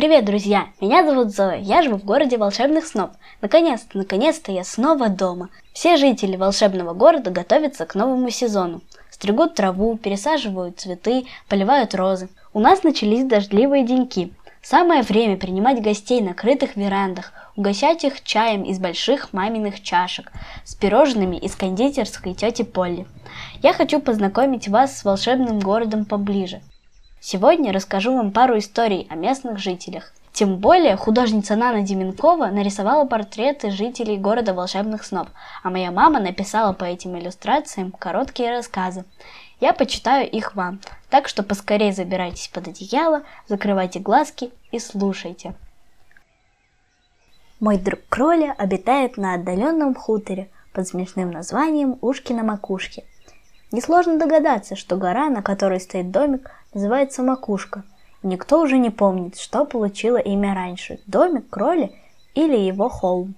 Привет, 0.00 0.24
друзья! 0.24 0.68
Меня 0.80 1.04
зовут 1.04 1.28
Зоя, 1.28 1.58
я 1.58 1.82
живу 1.82 1.98
в 1.98 2.06
городе 2.06 2.38
волшебных 2.38 2.86
снов. 2.86 3.10
Наконец-то, 3.42 3.98
наконец-то 3.98 4.50
я 4.50 4.64
снова 4.64 5.10
дома. 5.10 5.50
Все 5.74 5.98
жители 5.98 6.36
волшебного 6.36 6.94
города 6.94 7.30
готовятся 7.30 7.84
к 7.84 7.94
новому 7.94 8.30
сезону. 8.30 8.80
Стригут 9.10 9.56
траву, 9.56 9.98
пересаживают 9.98 10.80
цветы, 10.80 11.26
поливают 11.50 11.94
розы. 11.94 12.30
У 12.54 12.60
нас 12.60 12.82
начались 12.82 13.26
дождливые 13.26 13.84
деньки. 13.84 14.32
Самое 14.62 15.02
время 15.02 15.36
принимать 15.36 15.82
гостей 15.82 16.22
на 16.22 16.32
крытых 16.32 16.76
верандах, 16.76 17.34
угощать 17.54 18.02
их 18.02 18.24
чаем 18.24 18.62
из 18.62 18.78
больших 18.78 19.34
маминых 19.34 19.82
чашек, 19.82 20.32
с 20.64 20.74
пирожными 20.74 21.36
из 21.36 21.54
кондитерской 21.54 22.32
тети 22.32 22.62
Полли. 22.62 23.06
Я 23.62 23.74
хочу 23.74 24.00
познакомить 24.00 24.66
вас 24.66 24.98
с 24.98 25.04
волшебным 25.04 25.60
городом 25.60 26.06
поближе. 26.06 26.62
Сегодня 27.22 27.70
расскажу 27.70 28.16
вам 28.16 28.32
пару 28.32 28.56
историй 28.56 29.06
о 29.10 29.14
местных 29.14 29.58
жителях. 29.58 30.12
Тем 30.32 30.56
более 30.56 30.96
художница 30.96 31.54
Нана 31.54 31.82
Деменкова 31.82 32.46
нарисовала 32.46 33.04
портреты 33.04 33.70
жителей 33.70 34.16
города 34.16 34.54
волшебных 34.54 35.04
снов, 35.04 35.28
а 35.62 35.68
моя 35.68 35.90
мама 35.90 36.18
написала 36.18 36.72
по 36.72 36.84
этим 36.84 37.18
иллюстрациям 37.18 37.92
короткие 37.92 38.52
рассказы. 38.52 39.04
Я 39.60 39.74
почитаю 39.74 40.30
их 40.30 40.54
вам, 40.54 40.80
так 41.10 41.28
что 41.28 41.42
поскорее 41.42 41.92
забирайтесь 41.92 42.48
под 42.48 42.68
одеяло, 42.68 43.22
закрывайте 43.48 43.98
глазки 43.98 44.50
и 44.70 44.78
слушайте. 44.78 45.54
Мой 47.58 47.76
друг 47.76 48.00
Кроля 48.08 48.54
обитает 48.56 49.18
на 49.18 49.34
отдаленном 49.34 49.94
хуторе 49.94 50.48
под 50.72 50.88
смешным 50.88 51.30
названием 51.30 51.98
Ушки 52.00 52.32
на 52.32 52.44
макушке. 52.44 53.04
Несложно 53.72 54.18
догадаться, 54.18 54.74
что 54.74 54.96
гора, 54.96 55.28
на 55.28 55.42
которой 55.42 55.80
стоит 55.80 56.10
домик, 56.10 56.50
называется 56.74 57.22
Макушка. 57.22 57.82
никто 58.22 58.60
уже 58.60 58.78
не 58.78 58.90
помнит, 58.90 59.38
что 59.38 59.64
получило 59.64 60.18
имя 60.18 60.54
раньше– 60.54 61.00
домик, 61.06 61.48
кроли 61.50 61.92
или 62.34 62.56
его 62.56 62.88
холм. 62.88 63.34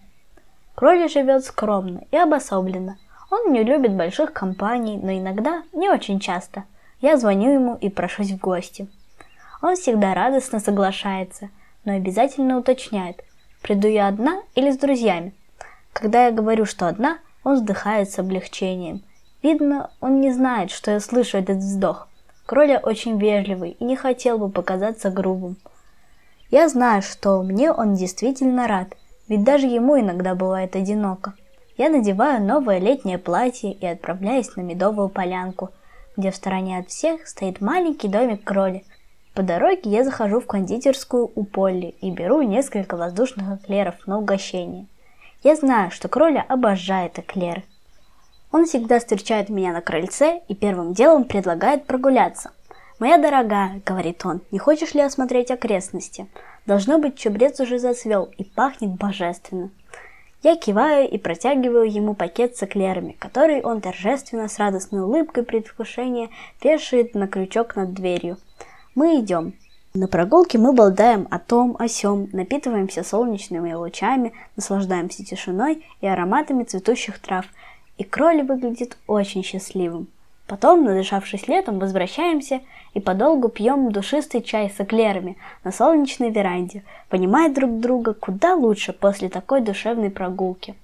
Кроли 0.74 1.08
живет 1.08 1.44
скромно 1.44 2.04
и 2.10 2.16
обособленно. 2.16 2.98
Он 3.30 3.52
не 3.52 3.62
любит 3.62 3.96
больших 3.96 4.32
компаний, 4.32 4.98
но 5.02 5.12
иногда, 5.12 5.62
не 5.72 5.88
очень 5.88 6.20
часто, 6.20 6.64
я 7.00 7.16
звоню 7.16 7.52
ему 7.52 7.76
и 7.76 7.88
прошусь 7.88 8.30
в 8.30 8.38
гости. 8.38 8.88
Он 9.62 9.76
всегда 9.76 10.14
радостно 10.14 10.60
соглашается, 10.60 11.48
но 11.84 11.94
обязательно 11.94 12.58
уточняет, 12.58 13.22
приду 13.62 13.88
я 13.88 14.08
одна 14.08 14.42
или 14.54 14.70
с 14.70 14.76
друзьями. 14.76 15.34
Когда 15.92 16.26
я 16.26 16.32
говорю, 16.32 16.64
что 16.64 16.88
одна, 16.88 17.18
он 17.44 17.54
вздыхает 17.54 18.10
с 18.10 18.18
облегчением. 18.18 19.02
Видно, 19.42 19.90
он 20.00 20.20
не 20.20 20.32
знает, 20.32 20.70
что 20.70 20.90
я 20.90 21.00
слышу 21.00 21.38
этот 21.38 21.58
вздох. 21.58 22.08
Кроля 22.46 22.80
очень 22.82 23.18
вежливый 23.18 23.76
и 23.78 23.84
не 23.84 23.96
хотел 23.96 24.38
бы 24.38 24.50
показаться 24.50 25.10
грубым. 25.10 25.56
Я 26.50 26.68
знаю, 26.68 27.02
что 27.02 27.42
мне 27.42 27.72
он 27.72 27.94
действительно 27.94 28.68
рад, 28.68 28.88
ведь 29.28 29.44
даже 29.44 29.66
ему 29.66 29.98
иногда 29.98 30.34
бывает 30.34 30.76
одиноко. 30.76 31.34
Я 31.78 31.88
надеваю 31.88 32.42
новое 32.42 32.78
летнее 32.78 33.18
платье 33.18 33.72
и 33.72 33.86
отправляюсь 33.86 34.54
на 34.56 34.60
медовую 34.60 35.08
полянку, 35.08 35.70
где 36.16 36.30
в 36.30 36.36
стороне 36.36 36.78
от 36.78 36.88
всех 36.88 37.26
стоит 37.26 37.60
маленький 37.60 38.08
домик 38.08 38.44
кроли. 38.44 38.84
По 39.34 39.42
дороге 39.42 39.90
я 39.90 40.04
захожу 40.04 40.40
в 40.40 40.46
кондитерскую 40.46 41.30
у 41.34 41.44
Полли 41.44 41.94
и 42.02 42.10
беру 42.10 42.42
несколько 42.42 42.98
воздушных 42.98 43.58
эклеров 43.58 44.06
на 44.06 44.18
угощение. 44.18 44.86
Я 45.42 45.56
знаю, 45.56 45.90
что 45.90 46.08
кроля 46.08 46.44
обожает 46.46 47.18
эклеры. 47.18 47.64
Он 48.52 48.66
всегда 48.66 48.98
встречает 48.98 49.48
меня 49.48 49.72
на 49.72 49.80
крыльце 49.80 50.42
и 50.46 50.54
первым 50.54 50.92
делом 50.92 51.24
предлагает 51.24 51.86
прогуляться. 51.86 52.52
«Моя 52.98 53.16
дорогая»,— 53.16 53.80
говорит 53.86 54.24
он,— 54.26 54.42
«не 54.50 54.58
хочешь 54.58 54.92
ли 54.92 55.00
осмотреть 55.00 55.50
окрестности? 55.50 56.26
Должно 56.66 56.98
быть, 56.98 57.16
чубрец 57.16 57.58
уже 57.60 57.78
зацвел 57.78 58.30
и 58.36 58.44
пахнет 58.44 58.90
божественно». 58.90 59.70
Я 60.42 60.56
киваю 60.56 61.08
и 61.08 61.18
протягиваю 61.18 61.90
ему 61.90 62.14
пакет 62.14 62.56
с 62.56 62.62
эклерами, 62.64 63.16
который 63.18 63.62
он 63.62 63.80
торжественно 63.80 64.48
с 64.48 64.58
радостной 64.58 65.02
улыбкой 65.02 65.44
предвкушения 65.44 66.28
вешает 66.62 67.14
на 67.14 67.28
крючок 67.28 67.74
над 67.76 67.94
дверью. 67.94 68.36
Мы 68.94 69.20
идем. 69.20 69.54
На 69.94 70.08
прогулке 70.08 70.58
мы 70.58 70.72
болдаем 70.72 71.28
о 71.30 71.38
том, 71.38 71.76
о 71.78 71.86
сём, 71.86 72.28
напитываемся 72.32 73.04
солнечными 73.04 73.72
лучами, 73.72 74.32
наслаждаемся 74.56 75.24
тишиной 75.24 75.86
и 76.00 76.06
ароматами 76.06 76.64
цветущих 76.64 77.18
трав– 77.18 77.46
и 78.02 78.04
кроль 78.04 78.42
выглядит 78.42 78.98
очень 79.06 79.44
счастливым. 79.44 80.08
Потом, 80.48 80.84
надышавшись 80.84 81.46
летом, 81.46 81.78
возвращаемся 81.78 82.60
и 82.94 83.00
подолгу 83.00 83.48
пьем 83.48 83.92
душистый 83.92 84.42
чай 84.42 84.72
с 84.76 84.80
эклерами 84.80 85.36
на 85.62 85.70
солнечной 85.70 86.30
веранде, 86.30 86.82
понимая 87.10 87.48
друг 87.48 87.78
друга 87.78 88.12
куда 88.12 88.56
лучше 88.56 88.92
после 88.92 89.28
такой 89.28 89.60
душевной 89.60 90.10
прогулки. 90.10 90.74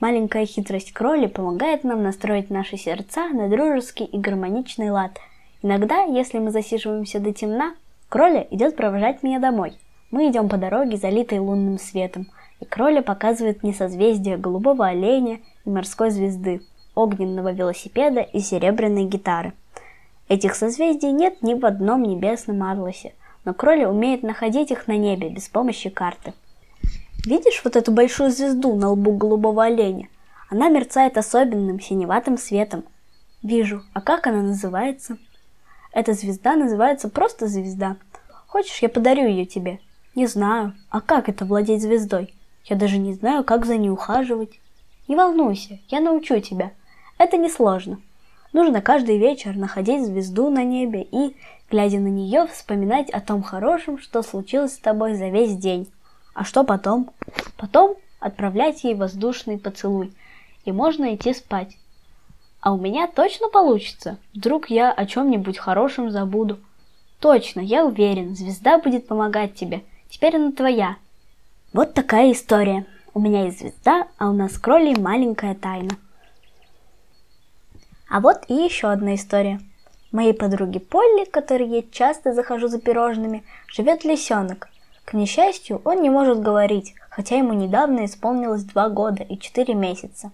Маленькая 0.00 0.46
хитрость 0.46 0.92
кроли 0.92 1.26
помогает 1.26 1.84
нам 1.84 2.02
настроить 2.02 2.48
наши 2.48 2.78
сердца 2.78 3.28
на 3.28 3.48
дружеский 3.48 4.06
и 4.06 4.16
гармоничный 4.16 4.90
лад. 4.90 5.18
Иногда, 5.60 6.04
если 6.04 6.38
мы 6.38 6.50
засиживаемся 6.50 7.20
до 7.20 7.34
темна, 7.34 7.74
кроля 8.08 8.46
идет 8.50 8.74
провожать 8.74 9.22
меня 9.22 9.38
домой. 9.38 9.74
Мы 10.10 10.30
идем 10.30 10.48
по 10.48 10.56
дороге, 10.56 10.96
залитой 10.96 11.40
лунным 11.40 11.78
светом, 11.78 12.26
и 12.60 12.64
кроля 12.64 13.02
показывает 13.02 13.62
мне 13.62 13.72
созвездие 13.72 14.36
голубого 14.36 14.86
оленя 14.86 15.40
и 15.64 15.70
морской 15.70 16.10
звезды, 16.10 16.62
огненного 16.94 17.52
велосипеда 17.52 18.20
и 18.20 18.40
серебряной 18.40 19.04
гитары. 19.04 19.52
Этих 20.28 20.54
созвездий 20.54 21.10
нет 21.10 21.42
ни 21.42 21.54
в 21.54 21.64
одном 21.64 22.02
небесном 22.02 22.62
атласе, 22.62 23.14
но 23.44 23.54
Кроли 23.54 23.84
умеет 23.84 24.22
находить 24.22 24.70
их 24.70 24.86
на 24.86 24.96
небе 24.96 25.30
без 25.30 25.48
помощи 25.48 25.88
карты. 25.88 26.34
Видишь 27.24 27.62
вот 27.64 27.76
эту 27.76 27.92
большую 27.92 28.30
звезду 28.30 28.74
на 28.76 28.90
лбу 28.90 29.12
голубого 29.12 29.64
оленя? 29.64 30.08
Она 30.50 30.68
мерцает 30.68 31.16
особенным 31.16 31.80
синеватым 31.80 32.36
светом. 32.36 32.84
Вижу. 33.42 33.82
А 33.92 34.00
как 34.00 34.26
она 34.26 34.42
называется? 34.42 35.18
Эта 35.92 36.12
звезда 36.12 36.56
называется 36.56 37.08
просто 37.08 37.46
звезда. 37.46 37.96
Хочешь, 38.46 38.82
я 38.82 38.88
подарю 38.88 39.28
ее 39.28 39.46
тебе? 39.46 39.80
Не 40.14 40.26
знаю. 40.26 40.74
А 40.90 41.00
как 41.00 41.28
это 41.28 41.44
владеть 41.44 41.82
звездой? 41.82 42.34
Я 42.68 42.76
даже 42.76 42.98
не 42.98 43.14
знаю, 43.14 43.44
как 43.44 43.64
за 43.64 43.76
ней 43.76 43.90
ухаживать. 43.90 44.60
Не 45.08 45.16
волнуйся, 45.16 45.78
я 45.88 46.00
научу 46.00 46.40
тебя. 46.40 46.72
Это 47.16 47.38
несложно. 47.38 47.98
Нужно 48.52 48.82
каждый 48.82 49.18
вечер 49.18 49.56
находить 49.56 50.04
звезду 50.04 50.50
на 50.50 50.64
небе 50.64 51.02
и, 51.02 51.34
глядя 51.70 51.98
на 51.98 52.08
нее, 52.08 52.46
вспоминать 52.46 53.10
о 53.10 53.20
том 53.20 53.42
хорошем, 53.42 53.98
что 53.98 54.22
случилось 54.22 54.74
с 54.74 54.78
тобой 54.78 55.14
за 55.14 55.28
весь 55.28 55.56
день. 55.56 55.90
А 56.34 56.44
что 56.44 56.62
потом? 56.62 57.10
Потом 57.56 57.96
отправлять 58.20 58.84
ей 58.84 58.94
воздушный 58.94 59.58
поцелуй, 59.58 60.12
и 60.64 60.72
можно 60.72 61.14
идти 61.14 61.34
спать. 61.34 61.76
А 62.60 62.72
у 62.72 62.78
меня 62.78 63.06
точно 63.06 63.48
получится. 63.48 64.18
Вдруг 64.34 64.70
я 64.70 64.92
о 64.92 65.06
чем-нибудь 65.06 65.58
хорошем 65.58 66.10
забуду. 66.10 66.58
Точно, 67.20 67.60
я 67.60 67.84
уверен, 67.84 68.36
звезда 68.36 68.78
будет 68.78 69.06
помогать 69.06 69.54
тебе. 69.54 69.84
Теперь 70.10 70.36
она 70.36 70.52
твоя. 70.52 70.96
Вот 71.74 71.92
такая 71.92 72.32
история. 72.32 72.86
У 73.12 73.20
меня 73.20 73.44
есть 73.44 73.58
звезда, 73.58 74.08
а 74.16 74.30
у 74.30 74.32
нас 74.32 74.54
с 74.54 74.58
кролей 74.58 74.96
маленькая 74.96 75.54
тайна. 75.54 75.96
А 78.08 78.20
вот 78.20 78.44
и 78.48 78.54
еще 78.54 78.90
одна 78.90 79.16
история. 79.16 79.60
Моей 80.10 80.32
подруге 80.32 80.80
Полли, 80.80 81.26
которой 81.26 81.68
я 81.68 81.82
часто 81.92 82.32
захожу 82.32 82.68
за 82.68 82.80
пирожными, 82.80 83.44
живет 83.66 84.04
лисенок. 84.04 84.70
К 85.04 85.12
несчастью, 85.12 85.82
он 85.84 86.00
не 86.00 86.08
может 86.08 86.40
говорить, 86.40 86.94
хотя 87.10 87.36
ему 87.36 87.52
недавно 87.52 88.06
исполнилось 88.06 88.64
два 88.64 88.88
года 88.88 89.22
и 89.22 89.38
четыре 89.38 89.74
месяца. 89.74 90.30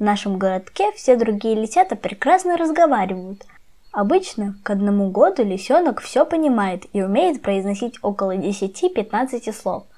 В 0.00 0.02
нашем 0.02 0.36
городке 0.36 0.90
все 0.96 1.14
другие 1.14 1.54
лисята 1.54 1.94
прекрасно 1.94 2.56
разговаривают. 2.56 3.46
Обычно 3.92 4.56
к 4.64 4.70
одному 4.70 5.10
году 5.10 5.44
лисенок 5.44 6.00
все 6.00 6.26
понимает 6.26 6.86
и 6.92 7.02
умеет 7.02 7.40
произносить 7.40 8.00
около 8.02 8.36
10-15 8.36 9.52
слов– 9.52 9.84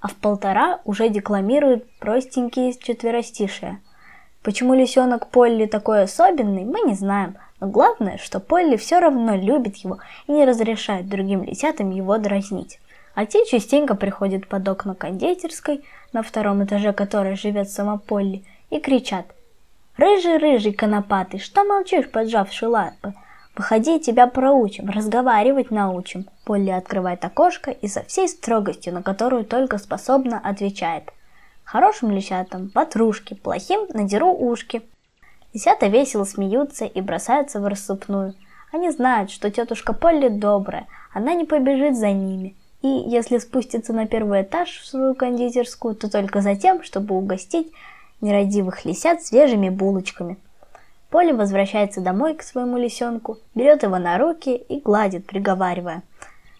а 0.00 0.08
в 0.08 0.14
полтора 0.16 0.80
уже 0.84 1.08
декламирует 1.08 1.90
простенькие 1.98 2.74
четверостишие. 2.74 3.80
Почему 4.42 4.74
лисенок 4.74 5.28
Полли 5.28 5.66
такой 5.66 6.02
особенный, 6.02 6.64
мы 6.64 6.80
не 6.80 6.94
знаем, 6.94 7.36
но 7.60 7.66
главное, 7.66 8.16
что 8.16 8.40
Полли 8.40 8.76
все 8.76 8.98
равно 8.98 9.36
любит 9.36 9.76
его 9.76 9.98
и 10.26 10.32
не 10.32 10.46
разрешает 10.46 11.08
другим 11.08 11.44
лисятам 11.44 11.90
его 11.90 12.16
дразнить. 12.16 12.80
А 13.14 13.26
те 13.26 13.44
частенько 13.44 13.94
приходят 13.94 14.48
под 14.48 14.66
окна 14.66 14.94
кондитерской, 14.94 15.84
на 16.12 16.22
втором 16.22 16.64
этаже 16.64 16.92
которой 16.92 17.36
живет 17.36 17.70
сама 17.70 17.98
Полли, 17.98 18.44
и 18.70 18.78
кричат 18.78 19.26
«Рыжий, 19.96 20.38
рыжий, 20.38 20.72
конопатый, 20.72 21.40
что 21.40 21.64
молчишь, 21.64 22.10
поджавши 22.10 22.66
лапы? 22.66 23.12
Выходи, 23.56 23.98
тебя 23.98 24.26
проучим, 24.26 24.88
разговаривать 24.88 25.70
научим. 25.70 26.26
Полли 26.44 26.70
открывает 26.70 27.24
окошко 27.24 27.70
и 27.70 27.88
со 27.88 28.02
всей 28.04 28.28
строгостью, 28.28 28.94
на 28.94 29.02
которую 29.02 29.44
только 29.44 29.78
способна, 29.78 30.40
отвечает. 30.42 31.12
Хорошим 31.64 32.10
лисятам 32.10 32.70
ватрушки, 32.74 33.34
плохим 33.34 33.86
надеру 33.92 34.32
ушки. 34.32 34.82
Лисята 35.52 35.86
весело 35.86 36.24
смеются 36.24 36.84
и 36.84 37.00
бросаются 37.00 37.60
в 37.60 37.66
рассыпную. 37.66 38.34
Они 38.72 38.90
знают, 38.90 39.30
что 39.30 39.50
тетушка 39.50 39.92
Полли 39.92 40.28
добрая, 40.28 40.86
она 41.12 41.34
не 41.34 41.44
побежит 41.44 41.96
за 41.96 42.10
ними. 42.10 42.56
И 42.82 42.88
если 42.88 43.38
спуститься 43.38 43.92
на 43.92 44.06
первый 44.06 44.42
этаж 44.42 44.78
в 44.78 44.86
свою 44.86 45.14
кондитерскую, 45.14 45.94
то 45.94 46.10
только 46.10 46.40
за 46.40 46.54
тем, 46.54 46.82
чтобы 46.82 47.14
угостить 47.14 47.72
нерадивых 48.20 48.84
лисят 48.84 49.22
свежими 49.22 49.68
булочками. 49.68 50.38
Поля 51.10 51.34
возвращается 51.34 52.00
домой 52.00 52.34
к 52.34 52.42
своему 52.42 52.78
лисенку, 52.78 53.38
берет 53.56 53.82
его 53.82 53.98
на 53.98 54.16
руки 54.16 54.54
и 54.54 54.80
гладит, 54.80 55.26
приговаривая. 55.26 56.02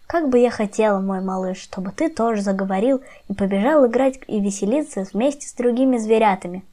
«Как 0.08 0.28
бы 0.28 0.40
я 0.40 0.50
хотела, 0.50 0.98
мой 0.98 1.20
малыш, 1.20 1.58
чтобы 1.58 1.92
ты 1.92 2.10
тоже 2.10 2.42
заговорил 2.42 3.00
и 3.28 3.34
побежал 3.34 3.86
играть 3.86 4.18
и 4.26 4.40
веселиться 4.40 5.06
вместе 5.12 5.46
с 5.46 5.52
другими 5.52 5.98
зверятами». 5.98 6.64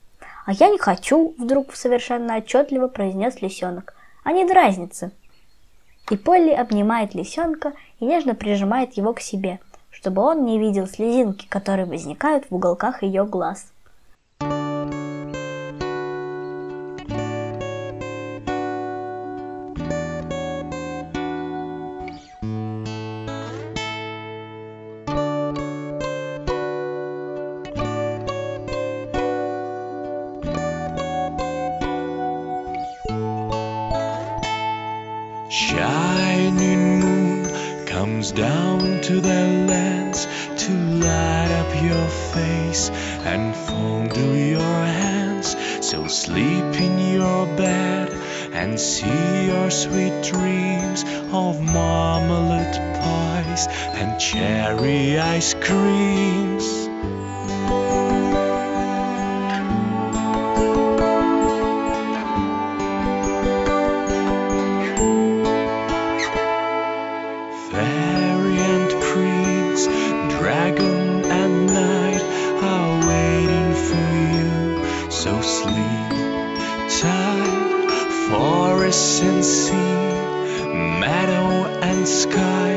«А 0.47 0.53
я 0.53 0.69
не 0.69 0.79
хочу»,— 0.79 1.35
вдруг 1.37 1.75
совершенно 1.75 2.37
отчетливо 2.37 2.87
произнес 2.87 3.41
лисенок. 3.41 3.93
«А 4.23 4.31
не 4.31 4.45
дразнится». 4.45 5.11
И 6.09 6.17
Полли 6.17 6.51
обнимает 6.51 7.13
лисенка 7.13 7.73
и 7.99 8.05
нежно 8.05 8.33
прижимает 8.33 8.93
его 8.93 9.13
к 9.13 9.19
себе, 9.19 9.59
чтобы 9.91 10.23
он 10.23 10.45
не 10.45 10.57
видел 10.57 10.87
слезинки, 10.87 11.45
которые 11.47 11.85
возникают 11.85 12.45
в 12.49 12.55
уголках 12.55 13.03
ее 13.03 13.23
глаз. 13.23 13.71
Shining 35.77 37.01
moon 37.01 37.85
comes 37.85 38.31
down 38.31 38.99
to 39.01 39.21
the 39.21 39.41
lands 39.69 40.25
to 40.63 40.71
light 40.73 41.51
up 41.51 41.71
your 41.83 42.07
face 42.33 42.89
and 42.89 43.55
fondle 43.55 44.35
your 44.35 44.81
hands. 45.03 45.55
So 45.87 46.07
sleep 46.07 46.81
in 46.81 47.13
your 47.13 47.45
bed 47.55 48.09
and 48.53 48.79
see 48.79 49.45
your 49.45 49.69
sweet 49.69 50.23
dreams 50.23 51.03
of 51.31 51.61
marmalade 51.61 52.81
pies 52.99 53.67
and 53.93 54.19
cherry 54.19 55.19
ice 55.19 55.53
creams. 55.53 56.86
And 78.97 79.45
sea, 79.45 79.73
meadow 80.99 81.49
and 81.83 82.07
sky 82.07 82.73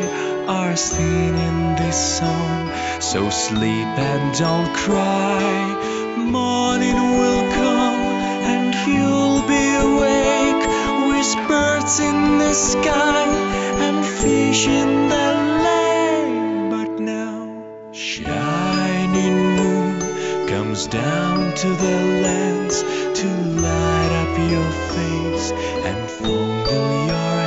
are 0.47 0.77
singing 0.77 1.77
this 1.77 2.19
song. 2.19 2.71
So 3.01 3.31
sleep 3.31 3.89
and 4.11 4.39
don't 4.39 4.71
cry. 4.75 6.17
Morning 6.19 7.01
will 7.21 7.53
come 7.53 8.01
and 8.53 8.75
you'll 8.87 9.43
be 9.49 9.67
awake 9.89 10.65
with 11.09 11.49
birds 11.49 12.01
in 12.01 12.37
the 12.37 12.53
sky 12.53 13.00
face 25.01 25.53
and 25.89 26.11
fondle 26.11 27.07
your 27.07 27.40